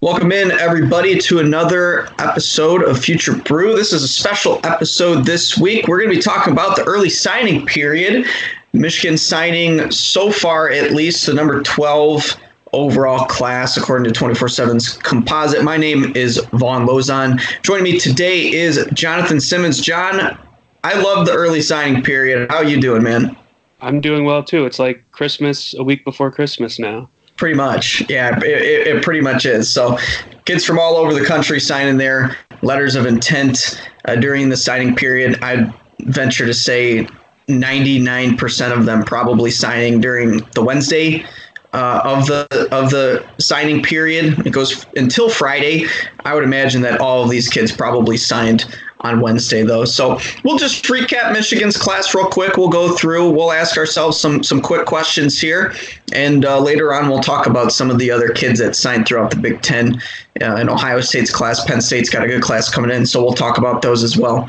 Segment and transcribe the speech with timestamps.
[0.00, 3.74] Welcome in, everybody, to another episode of Future Brew.
[3.74, 5.88] This is a special episode this week.
[5.88, 8.24] We're going to be talking about the early signing period.
[8.72, 12.36] Michigan signing so far, at least, the number 12
[12.72, 15.64] overall class according to 24-7's composite.
[15.64, 17.40] My name is Von Lozon.
[17.62, 19.80] Joining me today is Jonathan Simmons.
[19.80, 20.38] John,
[20.84, 22.48] I love the early signing period.
[22.52, 23.36] How you doing, man?
[23.80, 24.64] I'm doing well too.
[24.64, 27.10] It's like Christmas a week before Christmas now.
[27.38, 29.70] Pretty much, yeah, it, it, it pretty much is.
[29.70, 29.96] So,
[30.44, 34.94] kids from all over the country signing their letters of intent uh, during the signing
[34.94, 35.42] period.
[35.42, 37.08] I'd venture to say
[37.48, 41.24] 99% of them probably signing during the Wednesday
[41.72, 44.46] uh, of the of the signing period.
[44.46, 45.86] It goes until Friday.
[46.24, 48.64] I would imagine that all of these kids probably signed
[49.00, 49.84] on Wednesday though.
[49.84, 52.56] So we'll just recap Michigan's class real quick.
[52.56, 53.30] We'll go through.
[53.30, 55.74] We'll ask ourselves some some quick questions here,
[56.12, 59.30] and uh, later on we'll talk about some of the other kids that signed throughout
[59.30, 60.00] the Big Ten.
[60.40, 63.32] Uh, in Ohio State's class, Penn State's got a good class coming in, so we'll
[63.34, 64.48] talk about those as well.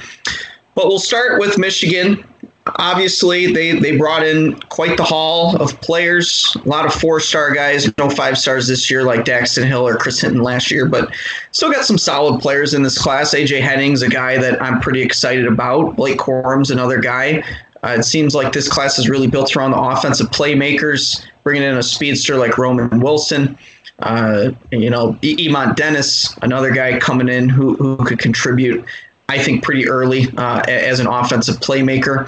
[0.76, 2.24] But we'll start with Michigan
[2.78, 6.56] obviously they they brought in quite the haul of players.
[6.66, 7.92] A lot of four star guys.
[7.98, 11.14] No five stars this year like daxton hill or chris hinton last year but
[11.52, 13.34] still got some solid players in this class.
[13.34, 15.96] Aj henning's a guy that i'm pretty excited about.
[15.96, 17.44] Blake corum's another guy.
[17.84, 21.78] Uh, it seems like this class is really built around the offensive playmakers bringing in
[21.78, 23.58] a speedster like roman wilson.
[24.00, 28.86] Uh, you know Eamonn Dennis, another guy coming in who, who could contribute
[29.30, 32.28] I think pretty early uh, as an offensive playmaker.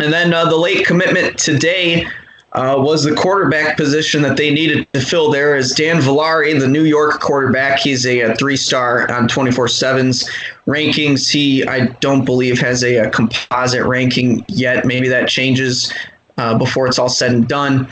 [0.00, 2.06] And then uh, the late commitment today
[2.54, 6.68] uh, was the quarterback position that they needed to fill there is Dan Villari, the
[6.68, 7.80] New York quarterback.
[7.80, 10.28] He's a, a three star on 24 7's
[10.66, 11.30] rankings.
[11.30, 14.84] He, I don't believe, has a, a composite ranking yet.
[14.84, 15.92] Maybe that changes
[16.38, 17.88] uh, before it's all said and done.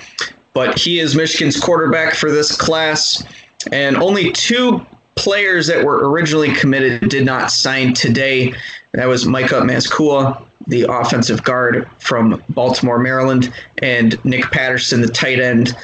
[0.55, 3.25] But he is Michigan's quarterback for this class.
[3.73, 4.85] And only two
[5.17, 8.55] players that were originally committed did not sign today.
[8.93, 15.41] That was Micah Mazzccua, the offensive guard from Baltimore, Maryland, and Nick Patterson, the tight
[15.41, 15.77] end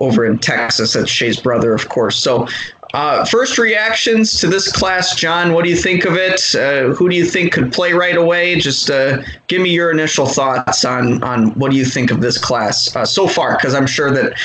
[0.00, 0.94] over in Texas.
[0.94, 2.16] That's Shea's brother, of course.
[2.16, 2.46] So,
[2.94, 5.54] uh, first reactions to this class, John.
[5.54, 6.54] What do you think of it?
[6.54, 8.58] Uh, who do you think could play right away?
[8.60, 12.38] Just uh, give me your initial thoughts on on what do you think of this
[12.38, 14.38] class uh, so far, because I'm sure that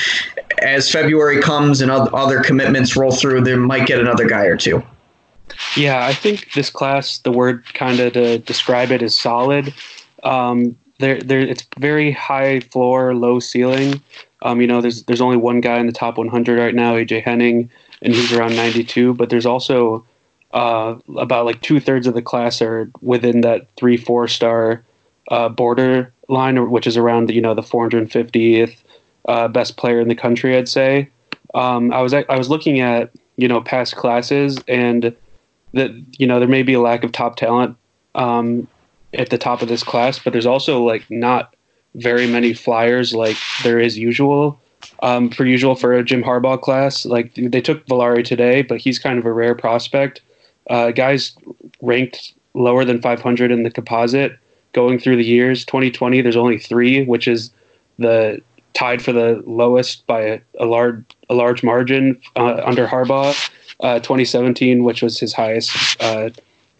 [0.62, 4.82] as February comes and other commitments roll through, they might get another guy or two.
[5.76, 9.72] Yeah, I think this class, the word kind of to describe it is solid.
[10.22, 14.02] Um, there, there, it's very high floor, low ceiling.
[14.42, 17.22] Um, you know, there's there's only one guy in the top 100 right now, AJ
[17.24, 17.70] Henning,
[18.02, 19.14] and he's around 92.
[19.14, 20.04] But there's also
[20.52, 24.82] uh, about like two thirds of the class are within that three, four star
[25.30, 28.76] uh, border line, which is around you know the 450th
[29.28, 31.08] uh, best player in the country, I'd say.
[31.54, 35.14] Um, I was I was looking at you know past classes and
[35.74, 37.76] that you know there may be a lack of top talent
[38.14, 38.66] um,
[39.14, 41.54] at the top of this class, but there's also like not
[41.94, 44.60] very many flyers like there is usual
[45.02, 47.04] um, for usual for a Jim Harbaugh class.
[47.04, 50.20] Like they took Villari today, but he's kind of a rare prospect.
[50.70, 51.36] Uh, guys
[51.80, 54.38] ranked lower than 500 in the composite
[54.72, 55.64] going through the years.
[55.64, 57.50] 2020, there's only three, which is
[57.98, 58.40] the
[58.74, 63.50] tied for the lowest by a, a large a large margin uh, under Harbaugh.
[63.80, 66.30] Uh, 2017, which was his highest uh,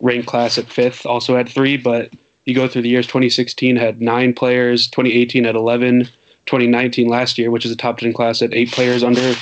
[0.01, 1.77] ranked class at fifth, also had three.
[1.77, 2.13] But
[2.45, 3.07] you go through the years.
[3.07, 4.89] 2016 had nine players.
[4.89, 6.09] 2018 had 11.
[6.47, 9.35] 2019 last year, which is a top 10 class, at eight players under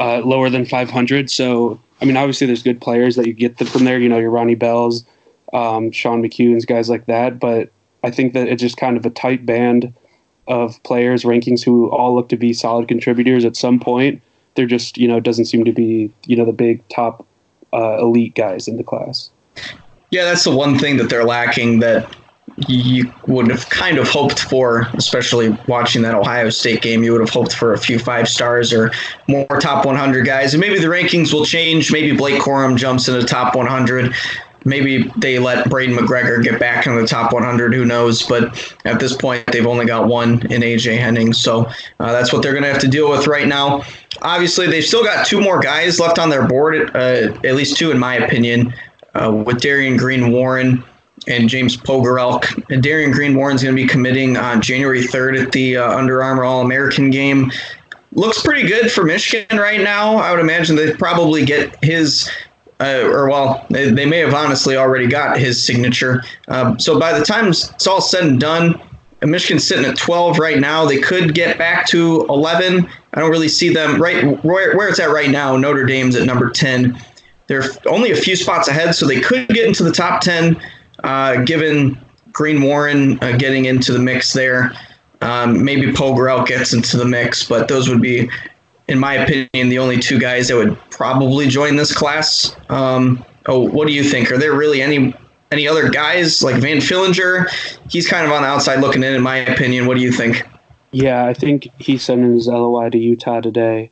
[0.00, 1.30] uh, lower than 500.
[1.30, 3.98] So I mean, obviously there's good players that you get from there.
[3.98, 5.04] You know, your Ronnie Bells,
[5.52, 7.38] um, Sean McKeon's, guys like that.
[7.38, 7.70] But
[8.02, 9.92] I think that it's just kind of a tight band
[10.48, 14.22] of players rankings who all look to be solid contributors at some point.
[14.54, 17.26] There just you know doesn't seem to be you know the big top
[17.72, 19.30] uh, elite guys in the class.
[20.10, 22.14] Yeah, that's the one thing that they're lacking that
[22.66, 27.02] you would have kind of hoped for, especially watching that Ohio State game.
[27.04, 28.90] You would have hoped for a few five stars or
[29.28, 30.52] more top 100 guys.
[30.52, 31.92] And maybe the rankings will change.
[31.92, 34.14] Maybe Blake Corum jumps into the top 100
[34.64, 37.74] maybe they let Braiden McGregor get back in the top 100.
[37.74, 38.22] Who knows?
[38.22, 41.32] But at this point, they've only got one in AJ Henning.
[41.32, 41.66] So
[41.98, 43.82] uh, that's what they're going to have to deal with right now.
[44.22, 47.90] Obviously, they've still got two more guys left on their board, uh, at least two,
[47.90, 48.74] in my opinion,
[49.14, 50.84] uh, with Darion Green Warren
[51.28, 52.64] and James Pogorelk.
[52.70, 56.22] And Darion Green Warren's going to be committing on January 3rd at the uh, Under
[56.22, 57.50] Armour All American game.
[58.12, 60.16] Looks pretty good for Michigan right now.
[60.16, 62.28] I would imagine they probably get his
[62.80, 66.22] uh, or well, they, they, may have honestly already got his signature.
[66.48, 68.80] Um, so by the time it's all said and done,
[69.22, 70.86] Michigan's sitting at 12 right now.
[70.86, 72.88] They could get back to 11.
[73.14, 75.56] I don't really see them right where, where it's at right now.
[75.56, 77.00] Notre Dame's at number 10.
[77.48, 80.60] They're only a few spots ahead, so they could get into the top 10,
[81.02, 81.98] uh, given
[82.32, 84.72] Green Warren uh, getting into the mix there.
[85.20, 88.30] Um, maybe Pogorelk gets into the mix, but those would be
[88.90, 92.56] in my opinion, the only two guys that would probably join this class.
[92.68, 94.32] Um, oh, what do you think?
[94.32, 95.14] Are there really any
[95.52, 97.48] any other guys like Van Fillinger?
[97.88, 99.86] He's kind of on the outside looking in, in my opinion.
[99.86, 100.44] What do you think?
[100.92, 103.90] Yeah, I think he sent in his LOI to Utah today.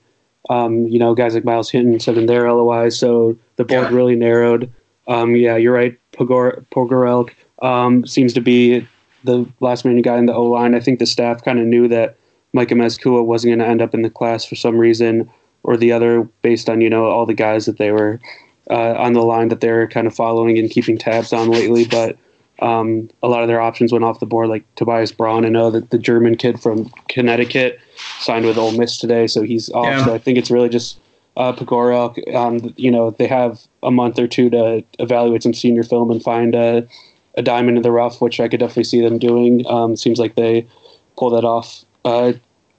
[0.50, 3.96] Um, you know, guys like Miles Hinton sent in their LOI, so the board yeah.
[3.96, 4.72] really narrowed.
[5.06, 5.96] Um, yeah, you're right.
[6.12, 7.30] Pogor- Pogorelk
[7.62, 8.86] um, seems to be
[9.24, 10.74] the last man guy in the O line.
[10.74, 12.16] I think the staff kind of knew that
[12.52, 15.30] Micah Mazzccua wasn't going to end up in the class for some reason
[15.64, 18.20] or the other, based on you know all the guys that they were
[18.70, 21.84] uh, on the line that they're kind of following and keeping tabs on lately.
[21.84, 22.16] But
[22.60, 25.44] um, a lot of their options went off the board, like Tobias Braun.
[25.44, 27.80] I know that the German kid from Connecticut
[28.20, 29.86] signed with Ole Miss today, so he's off.
[29.86, 30.04] Yeah.
[30.04, 30.98] So I think it's really just
[31.36, 31.52] uh.
[32.34, 36.22] Um, you know, they have a month or two to evaluate some senior film and
[36.22, 36.86] find a,
[37.36, 39.64] a diamond in the rough, which I could definitely see them doing.
[39.68, 40.66] Um, seems like they
[41.16, 42.32] pull that off uh,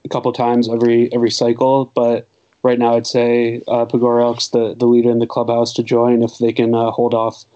[0.04, 1.86] a couple times every every cycle.
[1.86, 2.28] But
[2.62, 6.52] right now, I'd say uh, the the leader in the clubhouse to join if they
[6.52, 7.46] can uh, hold off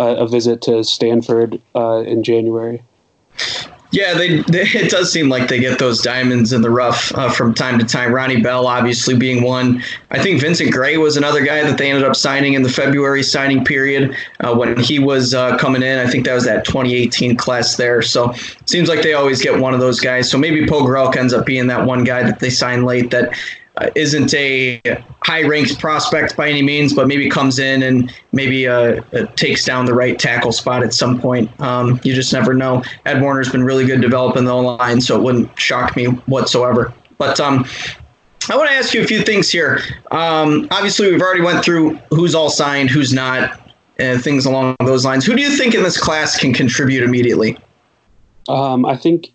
[0.00, 2.82] uh, a visit to Stanford uh, in January.
[3.92, 7.28] Yeah, they, they, it does seem like they get those diamonds in the rough uh,
[7.28, 8.14] from time to time.
[8.14, 9.82] Ronnie Bell, obviously, being one.
[10.12, 13.24] I think Vincent Gray was another guy that they ended up signing in the February
[13.24, 15.98] signing period uh, when he was uh, coming in.
[15.98, 18.00] I think that was that 2018 class there.
[18.00, 18.32] So
[18.66, 20.30] seems like they always get one of those guys.
[20.30, 23.36] So maybe Pogorelk ends up being that one guy that they sign late that
[23.94, 24.80] isn't a
[25.24, 29.64] high ranked prospect by any means, but maybe comes in and maybe uh, uh, takes
[29.64, 31.50] down the right tackle spot at some point.
[31.60, 32.82] Um, you just never know.
[33.06, 36.92] Ed Warinner's been really good developing the line, so it wouldn't shock me whatsoever.
[37.18, 37.66] But um,
[38.48, 39.80] I want to ask you a few things here.
[40.10, 43.60] Um, obviously, we've already went through who's all signed, who's not,
[43.98, 45.24] and things along those lines.
[45.24, 47.58] Who do you think in this class can contribute immediately?
[48.48, 49.28] Um, I think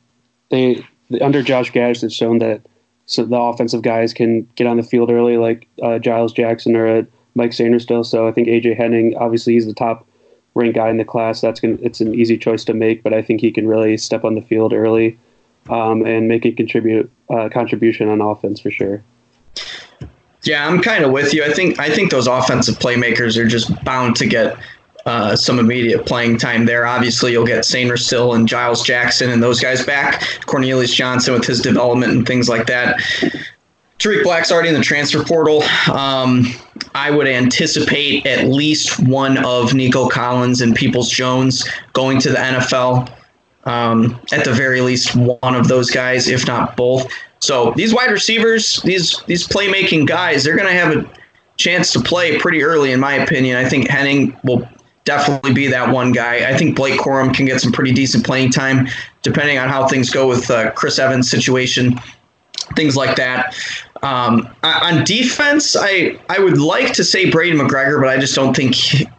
[0.50, 0.86] they
[1.22, 2.62] under Josh Gattis has shown that
[3.06, 6.88] so the offensive guys can get on the field early, like uh, Giles Jackson or
[6.88, 7.04] uh,
[7.36, 8.06] Mike Sainristil.
[8.06, 10.08] So I think AJ Henning, obviously, he's the top
[10.56, 11.42] ranked guy in the class.
[11.42, 14.24] That's gonna, it's an easy choice to make, but I think he can really step
[14.24, 15.20] on the field early
[15.70, 19.04] um, and make a contribute uh, contribution on offense for sure.
[20.44, 21.44] Yeah, I'm kind of with you.
[21.44, 24.58] I think I think those offensive playmakers are just bound to get
[25.06, 26.86] uh, some immediate playing time there.
[26.86, 30.24] Obviously, you'll get Sainristil and Giles Jackson and those guys back.
[30.46, 33.00] Cornelius Johnson with his development and things like that.
[33.98, 35.64] Tarik Black's already in the transfer portal.
[35.92, 36.46] Um,
[36.96, 42.38] I would anticipate at least one of Nico Collins and Peoples Jones going to the
[42.38, 43.12] NFL.
[43.64, 47.12] Um, at the very least, one of those guys, if not both.
[47.40, 51.12] So these wide receivers, these these playmaking guys, they're going to have a
[51.58, 53.58] chance to play pretty early, in my opinion.
[53.58, 54.68] I think Henning will
[55.06, 56.50] definitely be that one guy.
[56.50, 58.88] I think Blake Corum can get some pretty decent playing time,
[59.22, 62.00] depending on how things go with uh, Chris Evans' situation,
[62.76, 63.56] things like that.
[64.04, 68.56] Um, on defense, I I would like to say Brady McGregor, but I just don't
[68.56, 68.76] think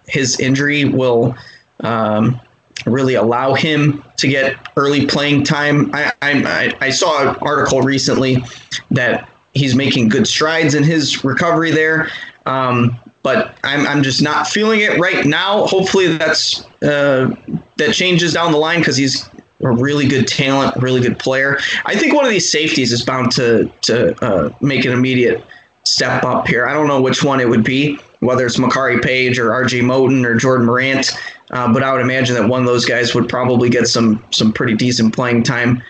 [0.07, 1.35] his injury will
[1.81, 2.41] um,
[2.85, 5.91] really allow him to get early playing time.
[5.95, 8.45] I, I, I saw an article recently
[8.91, 12.11] that he's making good strides in his recovery there.
[12.45, 15.67] Um, but I'm, I'm just not feeling it right now.
[15.67, 17.35] Hopefully that's uh,
[17.77, 19.29] that changes down the line because he's
[19.65, 21.59] a really good talent, really good player.
[21.87, 25.45] I think one of these safeties is bound to to uh, make an immediate
[25.83, 26.69] step up here.
[26.69, 29.81] I don't know which one it would be, whether it's Makari Paige or R.J.
[29.81, 31.11] Moten or Jordan Morant,
[31.51, 34.53] uh, but I would imagine that one of those guys would probably get some some
[34.53, 35.83] pretty decent playing time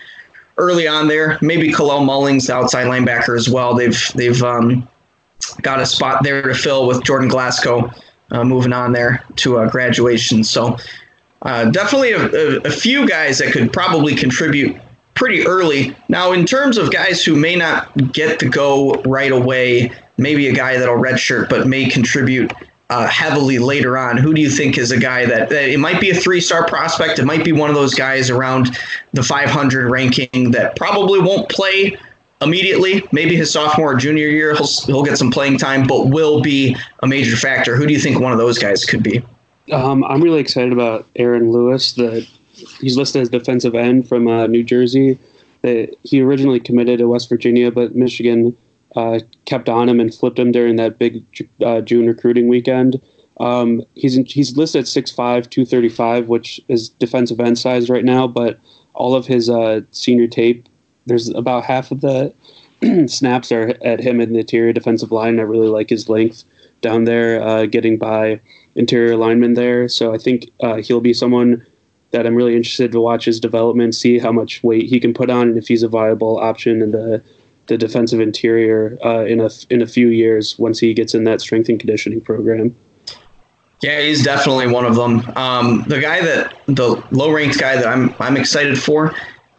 [0.57, 1.37] early on there.
[1.43, 3.75] Maybe Kalel Mullings, the outside linebacker as well.
[3.75, 4.89] They've they've um,
[5.55, 7.91] got a spot there to fill with Jordan Glasgow
[8.31, 10.43] uh, moving on there to uh, graduation.
[10.43, 10.77] So
[11.43, 14.75] uh, definitely a, a, a, few guys that could probably contribute
[15.13, 15.95] pretty early.
[16.09, 20.53] Now, in terms of guys who may not get to go right away, maybe a
[20.53, 22.51] guy that'll redshirt but may contribute
[22.89, 24.17] uh, heavily later on.
[24.17, 26.65] Who do you think is a guy that, that it might be a three star
[26.67, 27.19] prospect?
[27.19, 28.77] It might be one of those guys around
[29.13, 31.97] the 500 ranking that probably won't play
[32.41, 33.03] immediately.
[33.11, 36.75] Maybe his sophomore or junior year, he'll, he'll get some playing time, but will be
[37.03, 37.75] a major factor.
[37.75, 39.23] Who do you think one of those guys could be?
[39.71, 41.93] Um, I'm really excited about Aaron Lewis.
[41.93, 42.27] The
[42.79, 45.17] he's listed as defensive end from uh, New Jersey.
[45.63, 48.55] he originally committed to West Virginia, but Michigan
[48.95, 51.23] uh, kept on him and flipped him during that big
[51.63, 52.99] uh, June recruiting weekend.
[53.39, 55.15] Um, he's in, he's listed at 6'5",
[55.49, 58.27] 235, which is defensive end size right now.
[58.27, 58.59] But
[58.93, 60.67] all of his uh, senior tape,
[61.07, 62.33] there's about half of the
[63.07, 65.39] snaps are at him in the interior defensive line.
[65.39, 66.43] I really like his length
[66.81, 68.39] down there, uh, getting by
[68.75, 69.87] interior linemen there.
[69.87, 71.65] So I think uh, he'll be someone
[72.11, 75.29] that I'm really interested to watch his development, see how much weight he can put
[75.29, 77.23] on, and if he's a viable option in the
[77.67, 81.41] the defensive interior uh, in a in a few years once he gets in that
[81.41, 82.75] strength and conditioning program.
[83.81, 85.21] Yeah, he's definitely one of them.
[85.35, 89.13] Um, the guy that the low ranked guy that I'm I'm excited for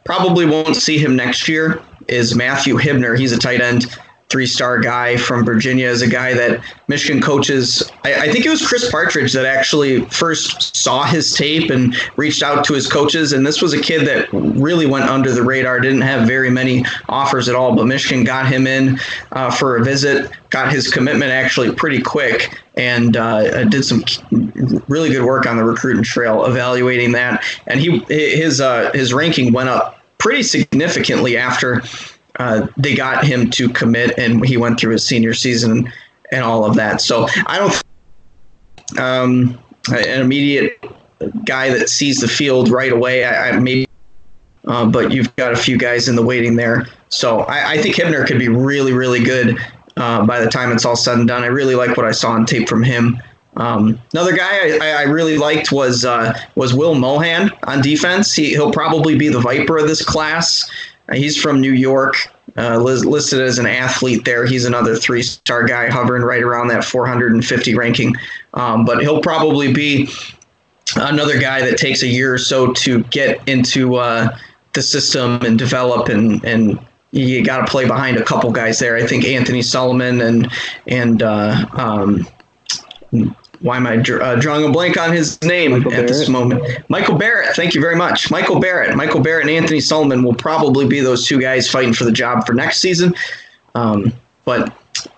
[0.09, 3.19] probably won't see him next year is Matthew Hibner.
[3.19, 3.95] He's a tight end
[4.29, 7.91] three star guy from Virginia is a guy that Michigan coaches.
[8.05, 12.43] I, I, think it was Chris Partridge that actually first saw his tape and reached
[12.43, 13.33] out to his coaches.
[13.33, 16.85] And this was a kid that really went under the radar, didn't have very many
[17.09, 17.75] offers at all.
[17.75, 18.99] But Michigan got him in
[19.33, 24.05] uh, for a visit, got his commitment actually pretty quick, and uh, did some
[24.89, 27.45] really good work on the recruiting trail, evaluating that.
[27.67, 31.83] And he his uh, his ranking went up pretty significantly after
[32.39, 35.93] uh, they got him to commit, and he went through his senior season
[36.31, 37.01] and all of that.
[37.01, 37.83] So I don't
[38.99, 39.59] um,
[39.91, 40.85] an immediate
[41.45, 43.25] guy that sees the field right away.
[43.25, 43.87] I, I maybe,
[44.67, 46.87] uh, but you've got a few guys in the waiting there.
[47.09, 49.59] So I, I think Hibner could be really, really good
[49.97, 51.43] uh, by the time it's all said and done.
[51.43, 53.21] I really like what I saw on tape from him.
[53.59, 58.33] Um, another guy I, I, really liked was uh, was Will Mohan on defense.
[58.33, 60.71] He, he'll probably be the Viper of this class.
[61.13, 62.15] He's from New York,
[62.57, 64.47] uh, listed as an athlete there.
[64.47, 68.15] He's another three star guy hovering right around that 450 ranking.
[68.55, 70.09] Um, but he'll probably be
[70.97, 74.37] another guy that takes a year or so to get into uh,
[74.75, 76.79] the system and develop and, and
[77.11, 78.97] you got to play behind a couple guys there.
[78.97, 80.53] I think Anthony Solomon and
[80.87, 82.27] and uh, um,
[83.61, 86.09] why am I uh, drawing a blank on his name Michael at Barrett.
[86.09, 86.89] this moment?
[86.89, 87.57] Michael Barrett.
[87.57, 88.31] Thank you very much.
[88.31, 88.95] Michael Barrett.
[88.97, 92.47] Michael Barrett and Anthony Solomon will probably be those two guys fighting for the job
[92.47, 93.15] for next season.
[93.75, 94.13] Um,
[94.45, 94.73] but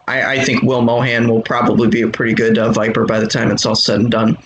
[0.09, 3.27] I, I, think Will Mohan will probably be a pretty good uh, Viper by the
[3.27, 4.37] time it's all said and done.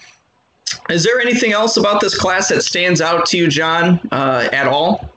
[0.90, 4.66] Is there anything else about this class that stands out to you, John, uh, at
[4.66, 5.10] all?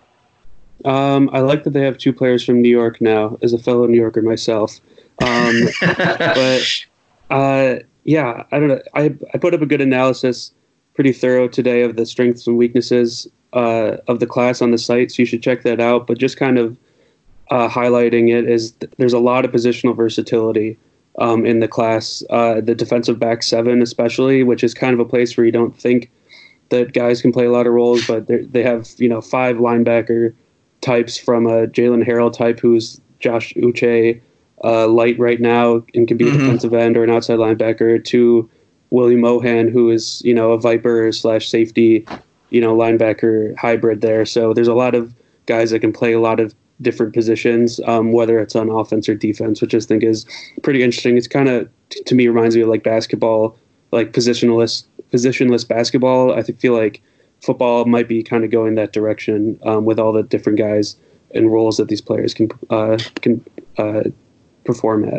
[0.86, 3.86] Um, I like that they have two players from New York now, as a fellow
[3.88, 4.80] New Yorker myself.
[5.22, 6.86] Um, but
[7.30, 7.76] uh,
[8.08, 8.82] yeah, I don't know.
[8.96, 10.52] I I put up a good analysis,
[10.96, 15.12] pretty thorough today of the strengths and weaknesses uh, of the class on the site,
[15.12, 16.08] so you should check that out.
[16.08, 16.78] But just kind of
[17.52, 20.78] uh, highlighting it is th- there's a lot of positional versatility
[21.20, 22.24] um, in the class.
[22.30, 25.78] Uh, the defensive back seven, especially, which is kind of a place where you don't
[25.78, 26.10] think
[26.70, 30.34] that guys can play a lot of roles, but they have you know five linebacker
[30.80, 34.22] types from a Jaylen Harrell type, who's Josh Uche
[34.64, 36.36] uh, light right now and can be mm-hmm.
[36.36, 38.50] a defensive end or an outside linebacker to
[38.90, 42.06] William Mohan, who is you know a Viper slash safety,
[42.50, 44.26] you know linebacker hybrid there.
[44.26, 45.14] So there's a lot of
[45.46, 49.16] guys that can play a lot of different positions, um, whether it's on offense or
[49.16, 50.26] defense, which I think is
[50.62, 51.18] pretty interesting.
[51.18, 51.70] It's kind of
[52.06, 53.58] to me reminds me of like basketball,
[53.92, 56.34] like positionless positionless basketball.
[56.34, 57.02] I feel like
[57.42, 60.96] football might be kind of going that direction um, with all the different guys
[61.34, 63.44] and roles that these players can uh, can
[63.78, 64.04] uh,
[64.68, 65.10] perform.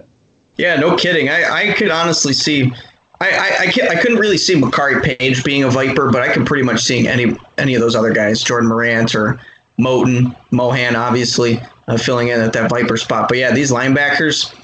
[0.56, 1.28] Yeah, no kidding.
[1.28, 2.72] I, I could honestly see.
[3.20, 6.46] I, I, I, I, couldn't really see Makari Paige being a Viper, but I could
[6.46, 9.40] pretty much see any any of those other guys, Jordan Morant or
[9.80, 13.28] Moten, Mohan, obviously uh, filling in at that Viper spot.
[13.28, 14.54] But yeah, these linebackers,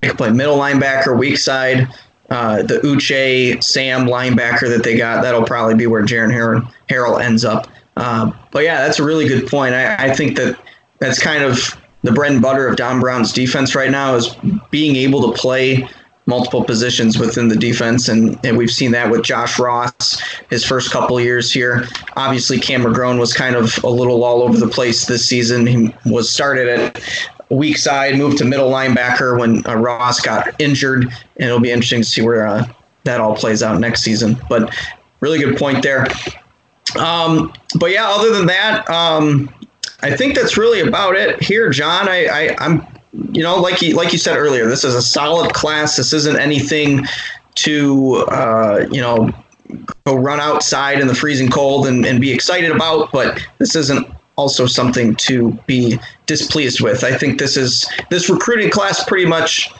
[0.00, 1.88] they can play middle linebacker, weak side.
[2.30, 7.20] Uh, the Uche Sam linebacker that they got, that'll probably be where Jaren Harrell, Harrell
[7.20, 7.68] ends up.
[7.96, 9.74] Uh, but yeah, that's a really good point.
[9.74, 10.58] I, I think that
[11.00, 14.34] that's kind of the bread and butter of Don Brown's defense right now is
[14.70, 15.88] being able to play
[16.26, 20.90] multiple positions within the defense, and, and we've seen that with Josh Ross his first
[20.90, 21.88] couple years here.
[22.16, 25.66] Obviously, Cam McGrone was kind of a little all over the place this season.
[25.66, 27.02] He was started at
[27.48, 32.02] weak side, moved to middle linebacker when uh, Ross got injured, and it'll be interesting
[32.02, 32.66] to see where uh,
[33.04, 34.38] that all plays out next season.
[34.50, 34.74] But
[35.20, 36.06] really good point there.
[36.98, 39.48] Um, but yeah, other than that, um,
[40.02, 42.08] I think that's really about it here, John.
[42.08, 42.86] I, I I'm
[43.32, 45.96] you know, like you like you said earlier, this is a solid class.
[45.96, 47.06] This isn't anything
[47.56, 49.30] to uh, you know
[50.04, 54.08] go run outside in the freezing cold and, and be excited about, but this isn't
[54.36, 57.02] also something to be displeased with.
[57.02, 59.70] I think this is this recruiting class pretty much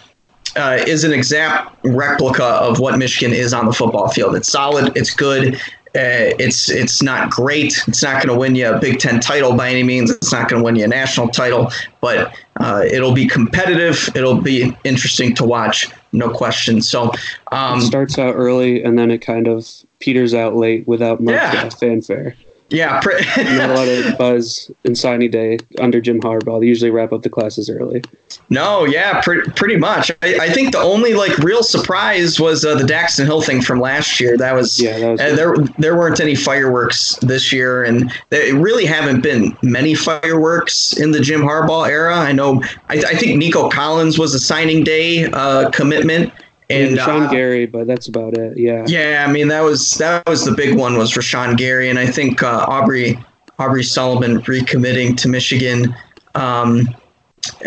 [0.56, 4.34] uh, is an exact replica of what Michigan is on the football field.
[4.34, 5.60] It's solid, it's good,
[5.94, 7.82] uh, it's it's not great.
[7.88, 10.10] It's not going to win you a Big Ten title by any means.
[10.10, 14.08] It's not going to win you a national title, but uh, it'll be competitive.
[14.14, 16.82] It'll be interesting to watch, no question.
[16.82, 17.12] So
[17.52, 19.68] um, it starts out early and then it kind of
[19.98, 21.68] peters out late without much yeah.
[21.70, 22.36] fanfare.
[22.70, 23.20] Yeah, pre-
[23.56, 26.60] not a lot of buzz in signing day under Jim Harbaugh.
[26.60, 28.02] They usually wrap up the classes early.
[28.50, 30.10] No, yeah, pre- pretty much.
[30.22, 33.80] I, I, think the only like real surprise was uh, the Daxton Hill thing from
[33.80, 34.36] last year.
[34.36, 35.56] That was yeah, that was uh, there.
[35.78, 41.20] There weren't any fireworks this year, and there really haven't been many fireworks in the
[41.20, 42.16] Jim Harbaugh era.
[42.16, 42.62] I know.
[42.90, 46.32] I, I think Nico Collins was a signing day uh, commitment
[46.70, 48.58] and Rashan uh, Gary, but that's about it.
[48.58, 48.84] Yeah.
[48.86, 52.06] Yeah, I mean that was that was the big one was Rashan Gary, and I
[52.06, 53.18] think uh, Aubrey
[53.58, 55.94] Aubrey Solomon recommitting to Michigan.
[56.34, 56.94] Um,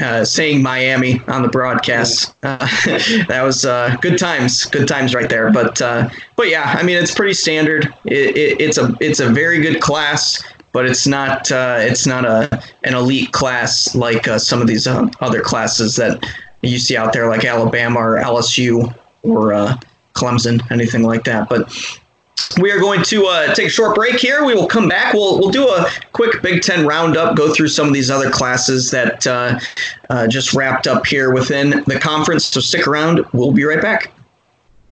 [0.01, 2.33] uh, saying Miami on the broadcast.
[2.43, 2.57] Uh,
[3.27, 5.51] that was uh, good times, good times right there.
[5.51, 7.93] But uh, but yeah, I mean it's pretty standard.
[8.05, 12.25] It, it, it's a it's a very good class, but it's not uh, it's not
[12.25, 16.23] a an elite class like uh, some of these other classes that
[16.61, 18.93] you see out there, like Alabama or LSU
[19.23, 19.77] or uh,
[20.13, 21.49] Clemson, anything like that.
[21.49, 21.71] But
[22.59, 24.43] we are going to uh, take a short break here.
[24.43, 25.13] We will come back.
[25.13, 28.91] We'll we'll do a quick Big Ten roundup, go through some of these other classes
[28.91, 29.59] that uh,
[30.09, 32.45] uh, just wrapped up here within the conference.
[32.45, 33.25] So stick around.
[33.33, 34.11] We'll be right back.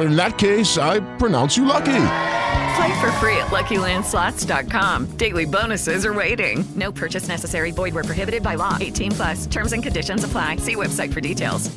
[0.00, 2.02] in that case, I pronounce you lucky.
[2.76, 5.16] Play for free at LuckyLandSlots.com.
[5.16, 6.64] Daily bonuses are waiting.
[6.74, 7.70] No purchase necessary.
[7.70, 8.76] Void were prohibited by law.
[8.80, 9.46] 18 plus.
[9.46, 10.56] Terms and conditions apply.
[10.56, 11.74] See website for details.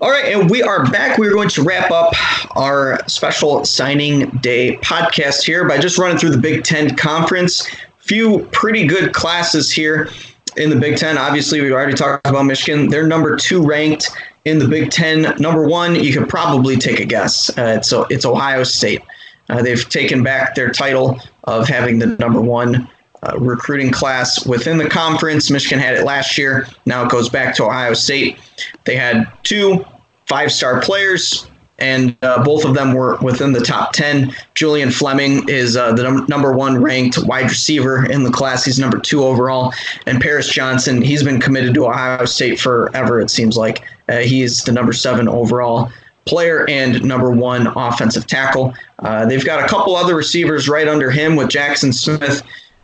[0.00, 1.18] All right, and we are back.
[1.18, 2.14] We're going to wrap up
[2.56, 7.68] our special signing day podcast here by just running through the Big Ten conference.
[7.98, 10.08] Few pretty good classes here
[10.56, 11.18] in the Big Ten.
[11.18, 12.88] Obviously, we've already talked about Michigan.
[12.88, 14.08] They're number two ranked
[14.44, 15.34] in the Big Ten.
[15.38, 17.50] Number one, you could probably take a guess.
[17.58, 19.02] Uh, it's it's Ohio State.
[19.48, 22.88] Uh, they've taken back their title of having the number one
[23.22, 25.50] uh, recruiting class within the conference.
[25.50, 26.68] Michigan had it last year.
[26.86, 28.38] Now it goes back to Ohio State.
[28.84, 29.84] They had two
[30.26, 31.50] five-star players
[31.80, 34.34] and uh, both of them were within the top 10.
[34.54, 38.64] Julian Fleming is uh, the num- number one ranked wide receiver in the class.
[38.64, 39.72] He's number two overall.
[40.06, 43.82] And Paris Johnson, he's been committed to Ohio State forever, it seems like.
[44.10, 45.90] Uh, he's the number seven overall
[46.26, 48.74] player and number one offensive tackle.
[48.98, 52.42] Uh, they've got a couple other receivers right under him with Jaxon Smith,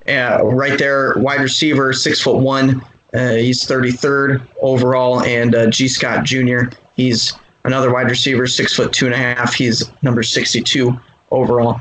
[0.08, 2.82] uh, right there, wide receiver, six foot one.
[3.14, 6.64] Uh, he's 33rd overall, and uh, Gee Scott Jr.
[6.94, 7.32] He's
[7.64, 9.54] another wide receiver, six foot two and a half.
[9.54, 10.98] He's number 62
[11.30, 11.80] overall.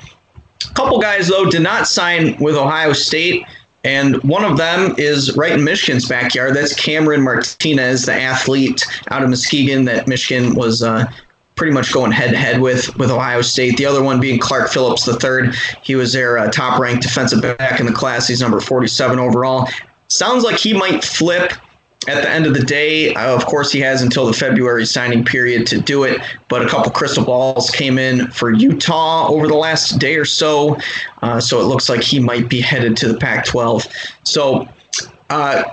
[0.69, 3.45] A couple guys though did not sign with Ohio State.
[3.86, 6.56] And one of them is right in Michigan's backyard.
[6.56, 11.06] That's Cameron Martinez, the athlete out of Muskegon that Michigan was uh,
[11.54, 13.78] pretty much going head to head with with Ohio State.
[13.78, 15.52] The other one being Clark Phillips III.
[15.84, 18.28] He was their uh, top ranked defensive back in the class.
[18.28, 19.69] He's number 47 overall.
[20.08, 21.54] Sounds like he might flip
[22.08, 25.24] at the end of the day, uh, of course, he has until the February signing
[25.24, 26.22] period to do it.
[26.48, 30.78] But a couple crystal balls came in for Utah over the last day or so.
[31.22, 33.88] Uh, so it looks like he might be headed to the Pac 12.
[34.24, 34.68] So
[35.30, 35.63] uh,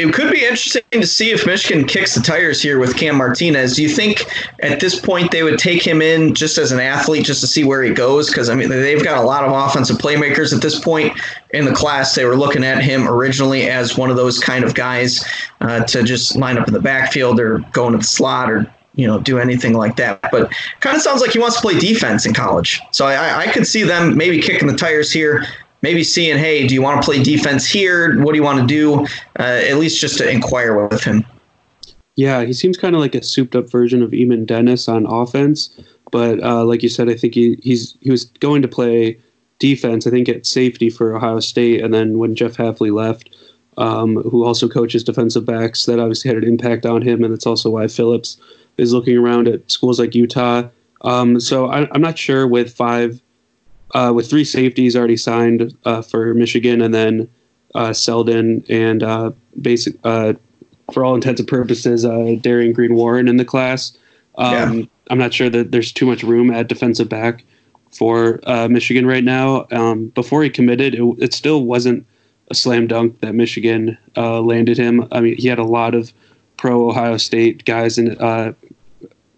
[0.00, 3.76] it could be interesting to see if Michigan kicks the tires here with Cam Martinez.
[3.76, 4.24] Do you think
[4.60, 7.64] at this point they would take him in just as an athlete just to see
[7.64, 8.28] where he goes?
[8.28, 11.18] Because I mean they've got a lot of offensive playmakers at this point
[11.52, 12.14] in the class.
[12.14, 15.24] They were looking at him originally as one of those kind of guys
[15.60, 19.06] uh, to just line up in the backfield or go into the slot or you
[19.06, 20.20] know do anything like that.
[20.32, 22.80] But kind of sounds like he wants to play defense in college.
[22.90, 25.46] So I, I could see them maybe kicking the tires here
[25.82, 28.20] maybe seeing, hey, do you want to play defense here?
[28.22, 29.06] What do you want to do?
[29.38, 31.24] Uh, at least just to inquire with him.
[32.16, 35.70] Yeah, he seems kind of like a souped up version of Eamonn Dennis on offense.
[36.10, 39.18] But uh, like you said, I think he, he's he was going to play
[39.58, 40.06] defense.
[40.06, 43.30] I think at safety for Ohio State, and then when Jeff Hafley left,
[43.78, 47.46] um, who also coaches defensive backs, that obviously had an impact on him, and that's
[47.46, 48.38] also why Phillips
[48.76, 50.68] is looking around at schools like Utah.
[51.02, 53.22] Um, so I, I'm not sure with five
[53.94, 57.28] uh, with three safeties already signed uh, for Michigan, and then
[57.74, 60.34] uh, Selden and uh, basic uh,
[60.92, 63.96] for all intents and purposes, uh, Darion Green Warren in the class.
[64.38, 64.84] Um, yeah.
[65.10, 67.44] I'm not sure that there's too much room at defensive back
[67.92, 69.66] for Michigan right now.
[69.72, 72.06] Um, before he committed, it, it, still wasn't
[72.48, 75.08] a slam dunk that Michigan landed him.
[75.10, 76.12] I mean, he had a lot of
[76.56, 78.16] pro Ohio State guys and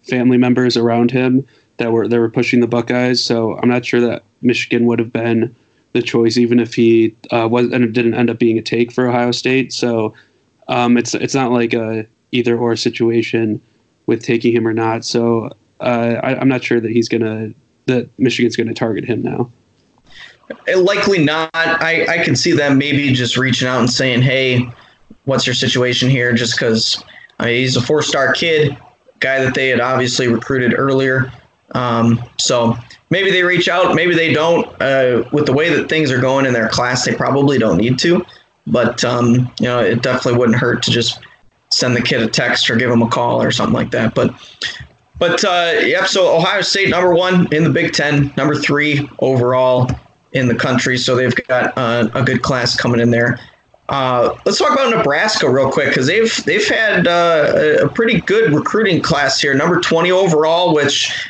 [0.03, 3.23] family members around him that were that were pushing the Buckeyes.
[3.23, 5.55] So I'm not sure that Michigan would have been
[5.93, 9.07] the choice, even if he uh, was and didn't end up being a take for
[9.07, 9.71] Ohio State.
[9.71, 10.13] So
[10.67, 13.61] um, it's it's not like a either or situation
[14.05, 15.05] with taking him or not.
[15.05, 17.51] So uh, I, am not sure that he's gonna
[17.85, 19.51] that Michigan's gonna target him now.
[20.75, 21.49] Likely not.
[21.53, 24.67] I I can see them maybe just reaching out and saying, "Hey,
[25.25, 27.03] what's your situation here?" Just because
[27.39, 28.75] I mean, he's a four star kid,
[29.19, 31.31] guy that they had obviously recruited earlier.
[31.73, 32.77] Um, so
[33.09, 34.67] maybe they reach out, maybe they don't.
[34.81, 37.99] Uh, with the way that things are going in their class, they probably don't need
[37.99, 38.25] to.
[38.67, 41.19] But um, you know, it definitely wouldn't hurt to just
[41.71, 44.15] send the kid a text or give him a call or something like that.
[44.15, 44.33] But
[45.19, 46.07] but uh, yep.
[46.07, 49.89] So Ohio State number one in the Big Ten, number three overall
[50.33, 50.97] in the country.
[50.97, 53.39] So they've got uh, a good class coming in there.
[53.89, 58.53] Uh, let's talk about Nebraska real quick because they've they've had uh, a pretty good
[58.53, 61.29] recruiting class here, number twenty overall, which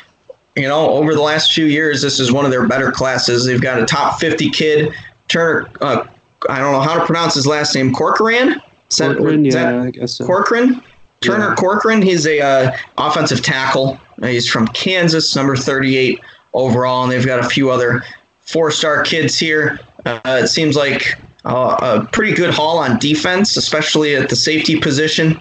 [0.56, 3.44] you know, over the last few years, this is one of their better classes.
[3.44, 4.94] They've got a top 50 kid,
[5.28, 5.68] Turner.
[5.80, 6.06] Uh,
[6.48, 7.92] I don't know how to pronounce his last name.
[7.92, 8.60] Corcoran.
[8.96, 10.26] Corcoran, yeah, I guess so.
[10.26, 10.82] Corcoran.
[11.20, 11.54] Turner yeah.
[11.54, 12.02] Corcoran.
[12.02, 13.98] He's a uh, offensive tackle.
[14.22, 16.20] Uh, he's from Kansas, number 38
[16.52, 18.04] overall, and they've got a few other
[18.42, 19.80] four-star kids here.
[20.04, 24.78] Uh, it seems like uh, a pretty good haul on defense, especially at the safety
[24.78, 25.40] position.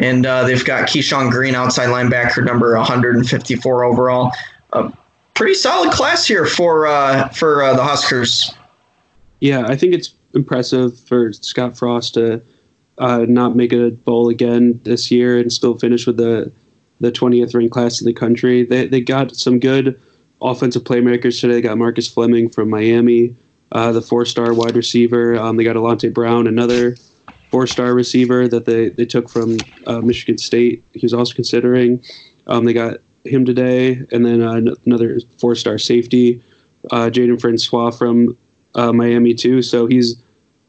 [0.00, 4.32] And uh, they've got Keyshawn Green, outside linebacker, number 154 overall
[4.72, 4.92] a
[5.34, 8.54] pretty solid class here for uh, for uh, the Huskers.
[9.40, 12.42] Yeah, I think it's impressive for Scott Frost to
[12.98, 16.52] uh, not make a bowl again this year and still finish with the
[17.00, 18.64] the 20th ranked class in the country.
[18.64, 20.00] They they got some good
[20.42, 21.54] offensive playmakers today.
[21.54, 23.34] They got Marcus Fleming from Miami,
[23.72, 25.36] uh, the four star wide receiver.
[25.36, 26.96] Um, they got Alante Brown, another
[27.50, 30.82] four star receiver that they, they took from uh, Michigan State.
[30.92, 32.02] He was also considering.
[32.46, 36.42] Um, they got him today, and then uh, another four star safety,
[36.90, 38.36] uh, Jaden Francois from
[38.74, 39.62] uh, Miami too.
[39.62, 40.20] So he's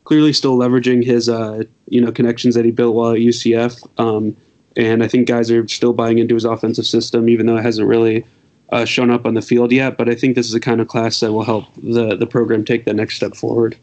[0.03, 3.87] clearly still leveraging his uh, you know connections that he built while at UCF.
[3.99, 4.35] Um,
[4.77, 7.87] and I think guys are still buying into his offensive system, even though it hasn't
[7.87, 8.25] really
[8.71, 9.97] uh, shown up on the field yet.
[9.97, 12.65] But I think this is the kind of class that will help the the program
[12.65, 13.77] take that next step forward.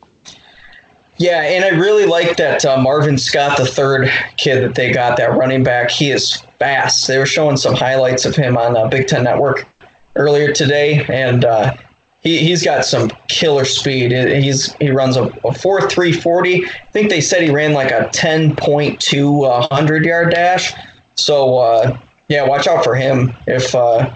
[1.18, 5.16] Yeah, and I really like that uh, Marvin Scott, the third kid that they got,
[5.16, 5.90] that running back.
[5.90, 7.08] He is fast.
[7.08, 9.66] They were showing some highlights of him on uh, Big Ten Network
[10.14, 11.76] earlier today, and uh,
[12.20, 14.12] he he's got some killer speed.
[14.12, 16.64] He's he runs a, a four three forty.
[16.64, 20.72] I think they said he ran like a ten point two uh, hundred yard dash.
[21.16, 24.08] So uh, yeah, watch out for him if uh,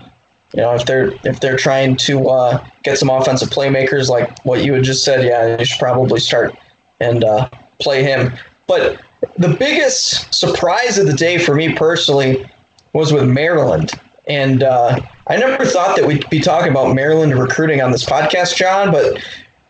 [0.54, 4.74] you know if they're if they're trying to get some offensive playmakers like what you
[4.74, 5.24] had just said.
[5.24, 6.56] Yeah, you should probably start
[7.02, 7.48] and uh,
[7.80, 8.32] play him.
[8.66, 9.00] But
[9.36, 12.48] the biggest surprise of the day for me personally
[12.92, 13.92] was with Maryland,
[14.26, 18.56] and uh, I never thought that we'd be talking about Maryland recruiting on this podcast,
[18.56, 19.22] John, but.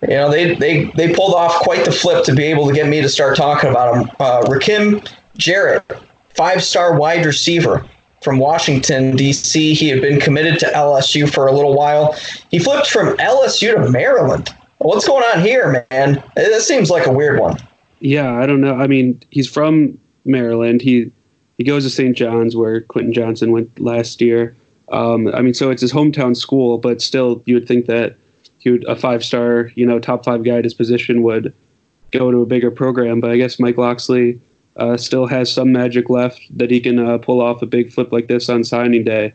[0.02, 2.88] You know, they, they, they pulled off quite the flip to be able to get
[2.88, 4.10] me to start talking about him.
[4.18, 5.84] Uh, Rakim Jarrett,
[6.34, 7.88] five star wide receiver
[8.22, 9.74] from Washington, D.C.
[9.74, 12.16] He had been committed to LSU for a little while.
[12.50, 14.54] He flipped from LSU to Maryland.
[14.82, 16.22] What's going on here, man?
[16.34, 17.56] This seems like a weird one.
[18.00, 18.74] Yeah, I don't know.
[18.74, 20.82] I mean, he's from Maryland.
[20.82, 21.12] He
[21.58, 22.16] he goes to St.
[22.16, 24.56] John's where Quentin Johnson went last year.
[24.90, 28.16] Um, I mean, so it's his hometown school, but still, you would think that
[28.58, 31.54] he would, a five star, you know, top five guy at his position would
[32.10, 33.20] go to a bigger program.
[33.20, 34.40] But I guess Mike Locksley
[34.76, 38.10] uh, still has some magic left that he can uh, pull off a big flip
[38.10, 39.32] like this on signing day.